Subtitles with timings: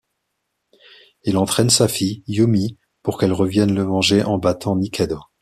[1.25, 5.19] Il entraîne sa fille, Yumi, pour qu'elle revienne le venger en battant Nikaido…